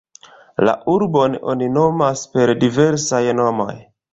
[0.67, 3.73] La arbon oni nomas per diversaj nomoj.